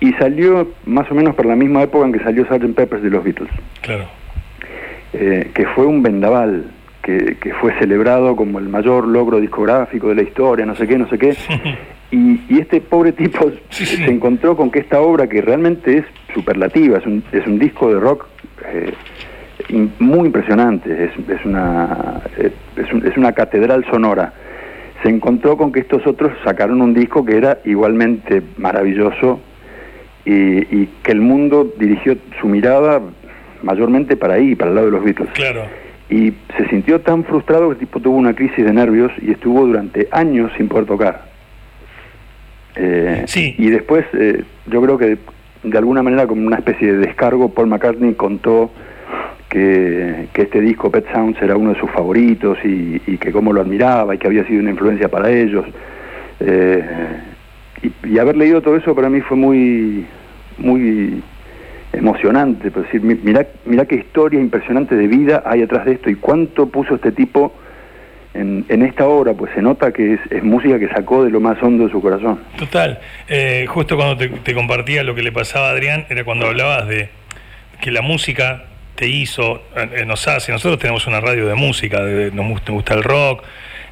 y 0.01 0.13
salió 0.15 0.69
más 0.87 1.11
o 1.11 1.15
menos 1.15 1.35
por 1.35 1.47
la 1.47 1.57
misma 1.57 1.83
época 1.83 2.07
en 2.07 2.13
que 2.13 2.21
salió 2.21 2.45
Sgt. 2.45 2.75
Peppers 2.75 3.03
de 3.03 3.11
los 3.11 3.25
Beatles. 3.25 3.51
Claro. 3.81 4.05
Eh, 5.13 5.51
que 5.55 5.67
fue 5.67 5.87
un 5.87 6.03
vendaval, 6.03 6.71
que, 7.03 7.37
que, 7.41 7.53
fue 7.55 7.77
celebrado 7.79 8.37
como 8.37 8.59
el 8.59 8.69
mayor 8.69 9.09
logro 9.09 9.41
discográfico 9.41 10.09
de 10.09 10.15
la 10.17 10.23
historia, 10.23 10.67
no 10.67 10.77
sé 10.77 10.87
qué, 10.87 10.99
no 10.99 11.09
sé 11.09 11.19
qué. 11.19 11.35
Y, 12.11 12.41
y 12.49 12.61
este 12.61 12.81
pobre 12.81 13.13
tipo 13.13 13.51
se 13.71 14.11
encontró 14.11 14.57
con 14.57 14.71
que 14.71 14.79
esta 14.79 15.01
obra, 15.01 15.27
que 15.27 15.43
realmente 15.43 15.99
es 15.99 16.05
superlativa, 16.33 16.99
es 16.99 17.07
un, 17.07 17.23
es 17.33 17.47
un 17.47 17.59
disco 17.59 17.93
de 17.93 18.01
rock 18.01 18.27
eh, 18.65 18.93
muy 19.99 20.27
impresionante, 20.27 21.05
es, 21.05 21.11
es 21.29 21.45
una, 21.45 22.23
es, 22.39 22.53
es 22.77 23.17
una 23.17 23.33
catedral 23.33 23.85
sonora 23.91 24.33
se 25.03 25.09
encontró 25.09 25.57
con 25.57 25.71
que 25.71 25.79
estos 25.79 26.05
otros 26.09 26.33
sacaron 26.43 26.81
un 26.81 26.93
disco 26.93 27.25
que 27.25 27.37
era 27.37 27.59
igualmente 27.65 28.43
maravilloso, 28.57 29.41
y, 30.25 30.87
que 31.03 31.13
el 31.13 31.21
mundo 31.21 31.73
dirigió 31.79 32.17
su 32.41 32.49
mirada 32.49 33.01
mayormente 33.63 34.17
para 34.17 34.35
ahí, 34.35 34.55
para 34.55 34.71
el 34.71 34.75
lado 34.75 34.87
de 34.89 34.93
los 34.93 35.05
Beatles. 35.05 35.31
Claro. 35.33 35.63
Y 36.11 36.33
se 36.57 36.69
sintió 36.69 37.01
tan 37.01 37.25
frustrado 37.25 37.69
que 37.69 37.73
el 37.75 37.79
tipo 37.79 38.01
tuvo 38.01 38.17
una 38.17 38.35
crisis 38.35 38.65
de 38.65 38.73
nervios 38.73 39.11
y 39.23 39.31
estuvo 39.31 39.67
durante 39.67 40.09
años 40.11 40.51
sin 40.57 40.69
poder 40.69 40.87
tocar. 40.87 41.23
Eh, 42.79 43.25
sí. 43.27 43.55
Y 43.59 43.71
después, 43.71 44.07
eh, 44.13 44.45
yo 44.67 44.81
creo 44.81 44.99
que 44.99 45.19
de, 45.65 45.79
alguna 45.79 46.03
manera, 46.03 46.27
como 46.27 46.47
una 46.47 46.57
especie 46.57 46.93
de 46.93 46.99
descargo, 46.99 47.53
Paul 47.53 47.67
McCartney 47.67 48.15
contó 48.15 48.71
que, 49.49 50.29
este 50.35 50.61
disco 50.61 50.91
Pet 50.91 51.05
Sounds 51.13 51.43
era 51.43 51.57
uno 51.57 51.75
de 51.75 51.81
sus 51.81 51.91
favoritos 51.91 52.57
y, 52.65 52.99
que 53.19 53.33
cómo 53.33 53.53
lo 53.53 53.61
admiraba 53.61 54.15
y 54.15 54.19
que 54.19 54.29
había 54.29 54.47
sido 54.47 54.61
una 54.61 54.71
influencia 54.71 55.09
para 55.09 55.31
ellos. 55.31 55.67
Eh, 56.39 56.85
y, 58.05 58.19
haber 58.19 58.37
leído 58.37 58.63
todo 58.63 58.77
eso 58.77 58.95
para 58.95 59.11
mí 59.11 59.21
fue 59.23 59.37
muy, 59.37 60.07
muy 60.59 61.21
emocionante, 61.93 62.71
por 62.71 62.85
decir, 62.85 63.03
mira, 63.03 63.47
mira 63.65 63.87
qué 63.87 63.97
historia 63.97 64.41
impresionante 64.41 64.95
de 64.95 65.09
vida 65.09 65.43
hay 65.45 65.63
atrás 65.63 65.85
de 65.85 65.93
esto 65.93 66.11
y 66.11 66.15
cuánto 66.15 66.69
puso 66.69 66.95
este 66.95 67.11
tipo 67.11 67.53
en, 68.35 68.65
en 68.69 68.83
esta 68.83 69.07
obra, 69.07 69.33
pues 69.33 69.53
se 69.55 69.63
nota 69.63 69.93
que 69.93 70.15
es, 70.15 70.21
es, 70.31 70.43
música 70.43 70.79
que 70.79 70.89
sacó 70.89 71.25
de 71.25 71.31
lo 71.31 71.41
más 71.41 71.63
hondo 71.63 71.87
de 71.87 71.91
su 71.91 72.01
corazón. 72.01 72.41
Total, 72.57 73.01
eh, 73.29 73.67
justo 73.69 73.97
cuando 73.97 74.17
te, 74.17 74.29
te, 74.29 74.55
compartía 74.55 75.03
lo 75.03 75.15
que 75.15 75.23
le 75.23 75.33
pasaba 75.33 75.69
a 75.69 75.71
Adrián, 75.71 76.07
era 76.09 76.25
cuando 76.25 76.47
hablabas 76.47 76.89
de 76.89 77.09
que 77.81 77.91
la 77.91 78.03
música 78.03 78.65
te 78.95 79.07
hizo, 79.09 79.63
eh, 79.77 80.05
nos 80.07 80.27
hace. 80.29 80.53
Nosotros 80.53 80.79
tenemos 80.81 81.07
una 81.07 81.21
radio 81.21 81.47
de 81.47 81.55
música, 81.55 82.03
de- 82.03 82.31
nos, 82.33 82.47
gusta, 82.49 82.73
nos 82.73 82.77
gusta 82.77 82.95
el 82.95 83.05
rock 83.05 83.45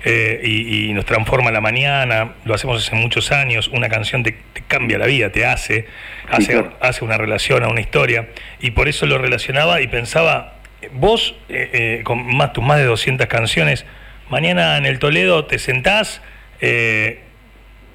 eh, 0.05 0.40
y, 0.43 0.90
y 0.90 0.93
nos 0.93 1.05
transforma 1.05 1.50
la 1.52 1.61
mañana. 1.61 2.33
Lo 2.45 2.55
hacemos 2.55 2.85
hace 2.85 2.97
muchos 2.97 3.31
años. 3.31 3.69
Una 3.69 3.88
canción 3.88 4.23
te, 4.25 4.33
te 4.52 4.62
cambia 4.66 4.99
la 4.99 5.07
vida, 5.07 5.31
te 5.31 5.47
hace, 5.47 5.87
hace, 6.28 6.52
claro. 6.52 6.73
hace 6.81 7.05
una 7.05 7.16
relación, 7.16 7.62
a 7.62 7.69
una 7.69 7.81
historia. 7.81 8.26
Y 8.61 8.73
por 8.73 8.88
eso 8.88 9.07
lo 9.07 9.19
relacionaba 9.19 9.81
y 9.81 9.87
pensaba, 9.87 10.55
vos 10.93 11.37
eh, 11.49 11.71
eh, 11.73 12.00
con 12.05 12.26
más, 12.37 12.52
tus 12.52 12.64
más 12.64 12.78
de 12.78 12.85
200 12.85 13.26
canciones, 13.28 13.87
mañana 14.30 14.78
en 14.78 14.87
el 14.87 14.99
Toledo 14.99 15.45
te 15.47 15.59
sentás. 15.59 16.23
eh, 16.61 17.21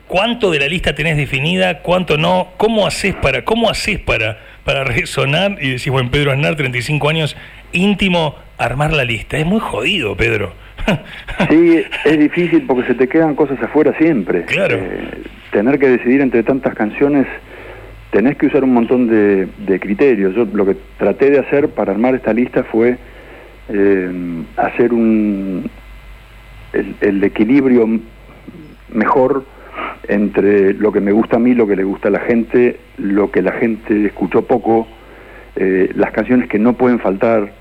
¿Cuánto 0.08 0.52
de 0.52 0.60
la 0.60 0.68
lista 0.68 0.94
tenés 0.94 1.16
definida? 1.16 1.80
¿Cuánto 1.80 2.18
no? 2.18 2.50
¿Cómo 2.58 2.86
haces 2.86 3.16
para, 3.16 3.46
cómo 3.46 3.70
haces 3.70 3.98
para, 3.98 4.40
para 4.66 4.84
resonar 4.84 5.56
y 5.62 5.70
decís, 5.70 5.88
bueno, 5.88 6.12
Pedro 6.12 6.34
Aznar, 6.34 6.58
35 6.58 7.08
años, 7.08 7.38
íntimo, 7.72 8.36
armar 8.58 8.92
la 8.92 9.06
lista? 9.06 9.38
Es 9.38 9.46
muy 9.46 9.62
jodido, 9.62 10.16
Pedro. 10.18 10.54
Sí, 11.50 11.82
es 12.04 12.20
difícil 12.20 12.64
porque 12.68 12.88
se 12.88 12.96
te 12.96 13.08
quedan 13.08 13.36
cosas 13.36 13.62
afuera 13.64 13.94
siempre. 13.98 14.44
Claro. 14.44 14.78
Eh, 14.82 15.24
tener 15.52 15.80
que 15.80 15.88
decidir 15.88 16.20
entre 16.20 16.44
tantas 16.44 16.74
canciones, 16.76 17.26
tenés 18.12 18.36
que 18.36 18.48
usar 18.48 18.66
un 18.66 18.74
montón 18.74 19.08
de, 19.08 19.48
de 19.60 19.80
criterios. 19.80 20.36
Yo 20.36 20.46
lo 20.46 20.66
que 20.66 20.76
traté 20.98 21.30
de 21.30 21.40
hacer 21.40 21.70
para 21.70 21.94
armar 21.94 22.16
esta 22.16 22.34
lista 22.34 22.66
fue 22.66 22.98
eh, 23.70 24.44
hacer 24.58 24.92
un 24.92 25.70
el, 26.74 26.96
el 27.02 27.24
equilibrio 27.24 27.88
mejor 28.94 29.46
entre 30.08 30.74
lo 30.74 30.92
que 30.92 31.00
me 31.00 31.12
gusta 31.12 31.38
a 31.38 31.40
mí, 31.40 31.54
lo 31.54 31.68
que 31.68 31.76
le 31.76 31.84
gusta 31.84 32.08
a 32.10 32.12
la 32.12 32.20
gente, 32.20 32.78
lo 32.98 33.32
que 33.32 33.42
la 33.42 33.54
gente 33.54 34.08
escuchó 34.08 34.42
poco, 34.44 34.88
eh, 35.56 35.90
las 35.96 36.12
canciones 36.12 36.50
que 36.50 36.60
no 36.60 36.74
pueden 36.74 37.00
faltar, 37.00 37.52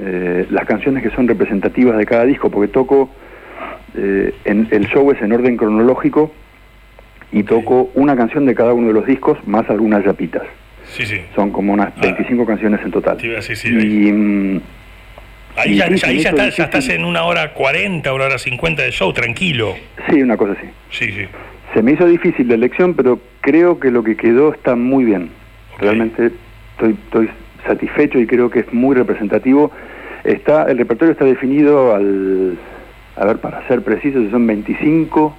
eh, 0.00 0.46
las 0.50 0.64
canciones 0.66 1.02
que 1.02 1.10
son 1.10 1.26
representativas 1.26 1.96
de 1.96 2.06
cada 2.06 2.24
disco, 2.24 2.50
porque 2.50 2.68
toco, 2.68 3.10
eh, 3.96 4.34
en, 4.44 4.68
el 4.70 4.86
show 4.86 5.10
es 5.10 5.20
en 5.22 5.32
orden 5.32 5.56
cronológico 5.56 6.32
y 7.32 7.42
toco 7.42 7.90
una 7.94 8.16
canción 8.16 8.46
de 8.46 8.54
cada 8.54 8.72
uno 8.74 8.88
de 8.88 8.94
los 8.94 9.06
discos 9.06 9.38
más 9.46 9.68
algunas 9.70 10.04
yapitas. 10.04 10.42
sí, 10.84 11.04
sí. 11.04 11.20
Son 11.34 11.50
como 11.50 11.72
unas 11.72 11.88
Ah. 11.96 12.00
25 12.02 12.46
canciones 12.46 12.80
en 12.82 12.90
total. 12.90 13.18
Decir, 13.18 13.56
sí, 13.56 13.68
y, 13.68 14.60
Ahí, 15.56 15.76
ya, 15.76 15.86
ahí 15.86 16.20
ya, 16.20 16.30
estás, 16.30 16.86
ya 16.86 16.94
en 16.94 17.04
una 17.04 17.24
hora 17.24 17.52
40, 17.52 18.12
una 18.12 18.24
hora 18.26 18.38
50 18.38 18.82
de 18.82 18.90
show, 18.92 19.12
tranquilo. 19.12 19.74
sí, 20.08 20.22
una 20.22 20.36
cosa 20.36 20.52
así. 20.52 20.68
Sí, 20.90 21.12
sí. 21.12 21.26
Se 21.74 21.82
me 21.82 21.92
hizo 21.92 22.06
difícil 22.06 22.48
la 22.48 22.54
elección, 22.54 22.94
pero 22.94 23.20
creo 23.40 23.78
que 23.78 23.90
lo 23.90 24.02
que 24.02 24.16
quedó 24.16 24.52
está 24.52 24.76
muy 24.76 25.04
bien. 25.04 25.30
Realmente 25.78 26.30
estoy, 26.72 26.96
estoy 27.04 27.30
satisfecho 27.66 28.18
y 28.18 28.26
creo 28.26 28.50
que 28.50 28.60
es 28.60 28.72
muy 28.72 28.96
representativo. 28.96 29.70
Está 30.24 30.64
El 30.64 30.78
repertorio 30.78 31.12
está 31.12 31.24
definido 31.24 31.94
al, 31.94 32.58
a 33.16 33.26
ver, 33.26 33.38
para 33.38 33.66
ser 33.68 33.82
precisos, 33.82 34.30
son 34.30 34.46
25 34.46 35.36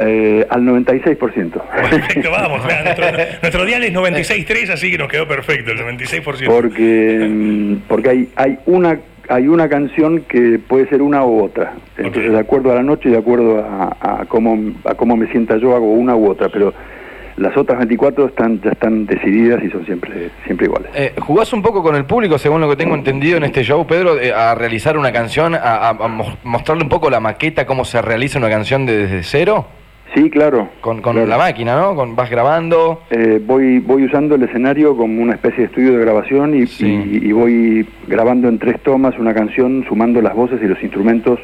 eh, 0.00 0.46
al 0.48 0.62
96%. 0.62 1.18
Perfecto, 1.18 2.30
vamos. 2.30 2.62
mira, 2.64 2.82
nuestro, 2.84 3.06
nuestro 3.42 3.64
dial 3.64 3.82
es 3.84 3.92
96.3, 3.92 4.70
así 4.70 4.90
que 4.90 4.98
nos 4.98 5.08
quedó 5.08 5.26
perfecto, 5.26 5.72
el 5.72 5.78
96%. 5.78 6.46
porque 6.46 7.78
porque 7.88 8.08
hay 8.08 8.28
hay 8.36 8.58
una 8.66 8.98
hay 9.28 9.48
una 9.48 9.68
canción 9.68 10.20
que 10.22 10.58
puede 10.58 10.88
ser 10.88 11.02
una 11.02 11.24
u 11.24 11.42
otra. 11.44 11.74
Entonces 11.96 12.32
de 12.32 12.38
acuerdo 12.38 12.72
a 12.72 12.76
la 12.76 12.82
noche 12.82 13.08
y 13.08 13.12
de 13.12 13.18
acuerdo 13.18 13.58
a, 13.58 13.96
a 14.00 14.24
cómo 14.26 14.58
a 14.84 14.94
cómo 14.94 15.16
me 15.16 15.26
sienta 15.30 15.56
yo 15.58 15.74
hago 15.76 15.92
una 15.92 16.14
u 16.16 16.28
otra 16.30 16.48
pero 16.48 16.72
las 17.36 17.56
otras 17.56 17.78
24 17.78 18.26
están 18.26 18.60
ya 18.62 18.70
están 18.72 19.06
decididas 19.06 19.62
y 19.62 19.70
son 19.70 19.84
siempre 19.86 20.30
siempre 20.44 20.66
iguales. 20.66 20.90
Eh, 20.94 21.12
¿Jugás 21.20 21.52
un 21.52 21.62
poco 21.62 21.82
con 21.84 21.94
el 21.94 22.04
público, 22.04 22.36
según 22.36 22.60
lo 22.60 22.68
que 22.68 22.74
tengo 22.74 22.96
entendido 22.96 23.36
en 23.36 23.44
este 23.44 23.62
show, 23.62 23.86
Pedro, 23.86 24.18
eh, 24.20 24.32
a 24.32 24.56
realizar 24.56 24.98
una 24.98 25.12
canción, 25.12 25.54
a, 25.54 25.58
a- 25.60 25.88
a 25.90 26.08
mo- 26.08 26.36
mostrarle 26.42 26.82
un 26.82 26.88
poco 26.88 27.10
la 27.10 27.20
maqueta, 27.20 27.64
cómo 27.64 27.84
se 27.84 28.02
realiza 28.02 28.38
una 28.40 28.50
canción 28.50 28.86
de- 28.86 28.96
desde 29.06 29.22
cero? 29.22 29.66
Sí 30.22 30.30
claro 30.30 30.68
Con, 30.80 31.00
con 31.02 31.14
claro. 31.14 31.28
la 31.28 31.38
máquina, 31.38 31.76
¿no? 31.76 31.94
Con, 31.94 32.14
vas 32.16 32.28
grabando. 32.30 33.02
Eh, 33.10 33.40
voy 33.44 33.78
voy 33.78 34.04
usando 34.04 34.34
el 34.34 34.42
escenario 34.42 34.96
como 34.96 35.22
una 35.22 35.34
especie 35.34 35.58
de 35.60 35.64
estudio 35.66 35.92
de 35.92 35.98
grabación 36.00 36.54
y, 36.54 36.66
Sí. 36.66 36.86
y- 36.86 37.28
y 37.28 37.32
voy 37.32 37.88
grabando 38.06 38.48
en 38.48 38.58
tres 38.58 38.80
tomas 38.82 39.18
una 39.18 39.34
canción 39.34 39.84
sumando 39.88 40.20
las 40.20 40.34
voces 40.34 40.60
y 40.62 40.66
los 40.66 40.82
instrumentos 40.82 41.38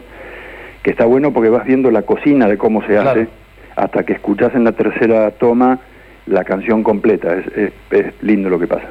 que 0.82 0.90
está 0.90 1.04
bueno 1.06 1.32
porque 1.32 1.48
vas 1.50 1.64
viendo 1.64 1.90
la 1.90 2.02
cocina 2.02 2.46
de 2.48 2.58
cómo 2.58 2.80
se 2.82 2.88
Claro. 2.88 3.10
hace 3.10 3.28
hasta 3.76 4.04
que 4.04 4.12
escuchas 4.14 4.54
en 4.54 4.64
la 4.64 4.72
tercera 4.72 5.30
toma 5.32 5.78
la 6.26 6.44
canción 6.44 6.82
completa 6.82 7.34
es, 7.36 7.46
es- 7.56 7.72
es 7.90 8.14
lindo 8.22 8.48
lo 8.48 8.58
que 8.58 8.66
pasa 8.66 8.88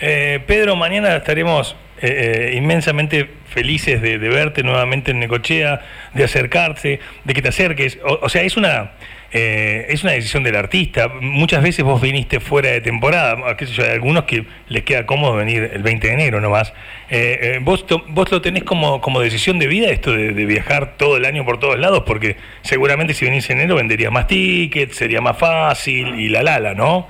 Eh, 0.00 0.40
Pedro, 0.46 0.74
mañana 0.76 1.14
estaremos 1.16 1.76
eh, 2.00 2.50
eh, 2.52 2.56
inmensamente 2.56 3.28
felices 3.46 4.00
de, 4.00 4.18
verte 4.18 4.62
nuevamente 4.62 5.10
en 5.10 5.20
Necochea, 5.20 5.80
de 6.14 6.24
acercarte, 6.24 7.00
de 7.24 7.34
que 7.34 7.42
te 7.42 7.48
acerques. 7.48 7.98
O, 8.04 8.20
o 8.22 8.28
sea, 8.28 8.42
es 8.42 8.56
una 8.56 8.92
eh, 9.34 9.86
es 9.88 10.02
una 10.02 10.12
decisión 10.12 10.42
del 10.42 10.56
artista. 10.56 11.08
Muchas 11.08 11.62
veces 11.62 11.84
vos 11.84 12.00
viniste 12.02 12.38
fuera 12.38 12.70
de 12.70 12.82
temporada. 12.82 13.56
Qué 13.56 13.66
hay 13.82 13.90
algunos 13.90 14.24
que 14.24 14.44
les 14.68 14.82
queda 14.82 15.06
cómodo 15.06 15.36
venir 15.36 15.70
el 15.72 15.82
20 15.82 16.06
de 16.06 16.12
enero 16.12 16.40
nomás. 16.40 16.74
Eh, 17.08 17.38
eh, 17.40 17.58
vos, 17.62 17.86
to- 17.86 18.04
vos 18.08 18.30
lo 18.30 18.42
tenés 18.42 18.62
como, 18.64 19.00
como 19.00 19.20
decisión 19.20 19.58
de 19.58 19.68
vida 19.68 19.88
esto 19.88 20.12
de, 20.12 20.32
viajar 20.44 20.96
todo 20.98 21.16
el 21.16 21.24
año 21.24 21.44
por 21.46 21.58
todos 21.58 21.78
lados, 21.78 22.02
porque 22.06 22.36
seguramente 22.62 23.14
si 23.14 23.24
venís 23.24 23.48
en 23.48 23.58
enero 23.60 23.76
vendería 23.76 24.10
más 24.10 24.26
tickets, 24.26 24.96
sería 24.96 25.22
más 25.22 25.38
fácil 25.38 26.18
y 26.20 26.28
la 26.28 26.42
lala, 26.42 26.74
¿no? 26.74 27.08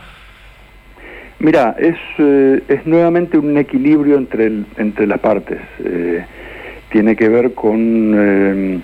Mira, 1.43 1.75
es, 1.77 1.97
eh, 2.19 2.63
es 2.69 2.87
nuevamente 2.87 3.37
un 3.37 3.59
equilibrio 3.59 4.17
entre, 4.17 4.47
entre 4.77 5.09
las 5.09 5.19
partes. 5.19 5.59
Eh, 5.85 6.25
tiene 6.93 7.17
que 7.17 7.29
ver 7.29 7.53
con, 7.55 8.13
eh, 8.17 8.81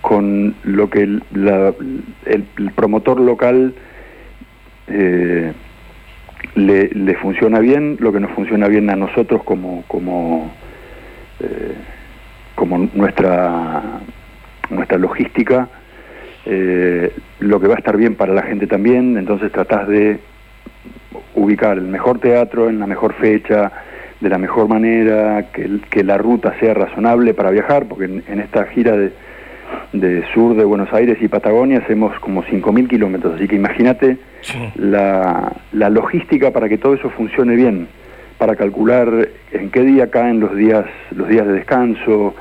con 0.00 0.54
lo 0.64 0.88
que 0.88 1.02
el, 1.02 1.22
promotor 2.74 3.20
local 3.20 3.74
le, 6.54 7.14
funciona 7.20 7.58
bien, 7.58 7.98
lo 8.00 8.10
que 8.10 8.20
nos 8.20 8.30
funciona 8.30 8.66
bien 8.66 8.88
a 8.88 8.96
nosotros 8.96 9.44
como, 9.44 9.84
como, 9.86 10.50
como 12.54 12.88
nuestra, 12.94 14.00
nuestra 14.70 14.96
logística, 14.96 15.68
lo 16.46 17.60
que 17.60 17.68
va 17.68 17.74
a 17.74 17.78
estar 17.78 17.98
bien 17.98 18.14
para 18.14 18.32
la 18.32 18.44
gente 18.44 18.66
también, 18.66 19.18
entonces 19.18 19.52
tratás 19.52 19.88
de 19.88 20.20
ubicar 21.38 21.78
el 21.78 21.84
mejor 21.84 22.18
teatro 22.20 22.68
en 22.68 22.78
la 22.78 22.86
mejor 22.86 23.14
fecha, 23.14 23.70
de 24.20 24.28
la 24.28 24.38
mejor 24.38 24.68
manera, 24.68 25.46
que, 25.52 25.78
que 25.90 26.02
la 26.04 26.18
ruta 26.18 26.54
sea 26.60 26.74
razonable 26.74 27.34
para 27.34 27.50
viajar, 27.50 27.86
porque 27.86 28.06
en, 28.06 28.24
en 28.28 28.40
esta 28.40 28.64
gira 28.66 28.96
de, 28.96 29.12
de 29.92 30.24
sur 30.34 30.56
de 30.56 30.64
Buenos 30.64 30.92
Aires 30.92 31.18
y 31.20 31.28
Patagonia 31.28 31.78
hacemos 31.78 32.18
como 32.20 32.42
5.000 32.42 32.88
kilómetros, 32.88 33.34
así 33.36 33.46
que 33.48 33.56
imagínate 33.56 34.18
Sí. 34.40 34.56
la, 34.76 35.52
la 35.72 35.90
logística 35.90 36.52
para 36.52 36.68
que 36.68 36.78
todo 36.78 36.94
eso 36.94 37.10
funcione 37.10 37.56
bien, 37.56 37.88
para 38.38 38.54
calcular 38.54 39.08
en 39.50 39.70
qué 39.70 39.80
día 39.82 40.10
caen 40.10 40.38
los 40.38 40.54
días, 40.54 40.84
los 41.14 41.28
días 41.28 41.44
de 41.46 41.54
descanso, 41.54 42.34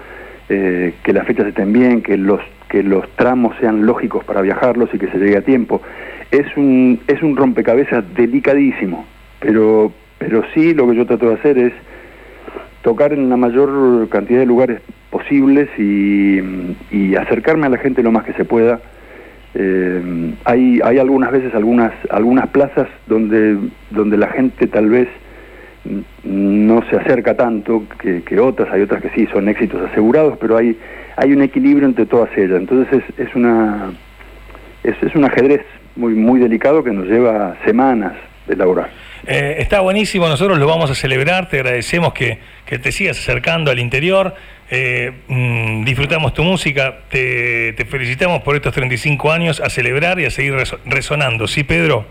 eh, 0.50 0.94
que 1.04 1.12
las 1.12 1.26
fechas 1.26 1.48
estén 1.48 1.74
bien, 1.74 2.02
que 2.04 2.16
los, 2.18 2.40
que 2.70 2.84
los 2.84 3.10
tramos 3.16 3.56
sean 3.60 3.86
lógicos 3.86 4.24
para 4.26 4.42
viajarlos 4.42 4.90
y 4.94 5.00
que 5.00 5.08
se 5.08 5.18
llegue 5.18 5.38
a 5.38 5.42
tiempo. 5.42 5.82
Es 6.32 6.46
un, 6.58 7.00
es 7.08 7.22
un 7.22 7.36
rompecabezas 7.36 8.04
delicadísimo, 8.16 9.06
pero, 9.40 9.92
pero 10.18 10.44
sí 10.54 10.74
lo 10.74 10.88
que 10.90 10.96
yo 10.96 11.06
trato 11.06 11.30
de 11.30 11.36
hacer 11.36 11.58
es 11.58 11.74
tocar 12.82 13.14
en 13.14 13.30
la 13.30 13.38
mayor 13.38 14.08
cantidad 14.10 14.40
de 14.40 14.46
lugares 14.46 14.82
posibles 15.10 15.70
y, 15.78 16.40
y 16.92 17.16
acercarme 17.16 17.68
a 17.68 17.70
la 17.70 17.78
gente 17.78 18.04
lo 18.04 18.12
más 18.12 18.26
que 18.26 18.34
se 18.34 18.46
pueda. 18.46 18.80
Eh, 19.56 20.34
hay, 20.46 20.80
hay 20.84 21.00
algunas 21.00 21.32
veces 21.32 21.56
algunas, 21.56 21.92
algunas 22.10 22.48
plazas 22.50 22.88
donde, 23.08 23.58
donde 23.90 24.18
la 24.18 24.28
gente 24.28 24.68
tal 24.68 24.90
vez 24.90 25.08
no 26.24 26.84
se 26.90 26.98
acerca 26.98 27.36
tanto 27.36 27.84
que, 28.00 28.22
que 28.24 28.40
otras, 28.40 28.72
hay 28.72 28.82
otras 28.82 29.02
que 29.02 29.10
sí 29.12 29.28
son 29.32 29.48
éxitos 29.48 29.82
asegurados, 29.90 30.38
pero 30.38 30.58
hay, 30.58 30.78
hay 31.16 31.32
un 31.32 31.42
equilibrio 31.42 31.88
entre 31.88 32.06
todas 32.06 32.30
ellas. 32.38 32.60
Entonces 32.60 33.02
es, 33.02 33.28
es, 33.28 33.36
una, 33.36 33.92
es, 34.84 34.96
es 35.02 35.16
un 35.16 35.26
ajedrez 35.26 35.62
muy, 35.98 36.14
muy 36.14 36.40
delicado 36.40 36.84
que 36.84 36.92
nos 36.92 37.06
lleva 37.08 37.56
semanas 37.66 38.14
de 38.48 38.54
elaborar. 38.54 38.90
Eh, 39.26 39.56
está 39.60 39.82
buenísimo, 39.82 40.28
nosotros 40.30 40.58
lo 40.58 40.68
vamos 40.68 40.90
a 40.90 40.96
celebrar, 40.96 41.50
te 41.50 41.58
agradecemos 41.60 42.14
que, 42.14 42.38
que 42.66 42.80
te 42.80 42.92
sigas 42.94 43.18
acercando 43.20 43.72
al 43.72 43.80
interior, 43.80 44.36
eh, 44.70 45.12
mm, 45.28 45.84
disfrutamos 45.84 46.34
tu 46.34 46.44
música, 46.44 47.00
te, 47.10 47.74
felicitamos 47.90 48.42
por 48.44 48.56
estos 48.56 48.74
35 48.74 49.32
años, 49.32 49.60
a 49.60 49.70
celebrar 49.70 50.20
y 50.20 50.26
a 50.26 50.30
seguir 50.30 50.54
reso- 50.54 50.80
resonando, 50.86 51.48
¿sí 51.48 51.64
Pedro? 51.64 52.06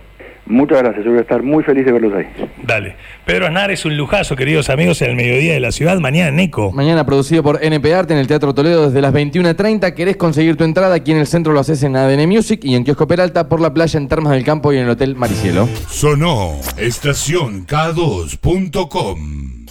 Muchas 0.46 0.78
gracias, 0.78 1.04
yo 1.04 1.10
voy 1.10 1.18
a 1.18 1.22
estar 1.22 1.42
muy 1.42 1.64
feliz 1.64 1.84
de 1.84 1.92
verlos 1.92 2.14
ahí. 2.14 2.26
Dale. 2.62 2.94
Pedro 3.24 3.46
Aznar 3.46 3.72
es 3.72 3.84
un 3.84 3.96
lujazo, 3.96 4.36
queridos 4.36 4.70
amigos, 4.70 5.02
en 5.02 5.10
el 5.10 5.16
mediodía 5.16 5.54
de 5.54 5.60
la 5.60 5.72
ciudad, 5.72 5.98
mañana 5.98 6.28
en 6.28 6.38
Eco. 6.38 6.70
Mañana 6.72 7.04
producido 7.04 7.42
por 7.42 7.62
NP 7.62 7.92
Arte 7.92 8.14
en 8.14 8.20
el 8.20 8.28
Teatro 8.28 8.54
Toledo 8.54 8.86
desde 8.86 9.00
las 9.00 9.12
21.30. 9.12 9.92
¿Querés 9.94 10.16
conseguir 10.16 10.56
tu 10.56 10.64
entrada? 10.64 10.94
Aquí 10.94 11.10
en 11.10 11.18
el 11.18 11.26
centro 11.26 11.52
lo 11.52 11.60
haces 11.60 11.82
en 11.82 11.96
ADN 11.96 12.28
Music 12.28 12.60
y 12.62 12.76
en 12.76 12.84
Kiosco 12.84 13.08
Peralta 13.08 13.48
por 13.48 13.60
la 13.60 13.74
playa 13.74 13.98
en 13.98 14.08
Termas 14.08 14.32
del 14.32 14.44
Campo 14.44 14.72
y 14.72 14.76
en 14.76 14.84
el 14.84 14.90
Hotel 14.90 15.16
Maricielo. 15.16 15.68
Sonó 15.88 16.52
estación 16.76 17.66
K2.com. 17.66 19.66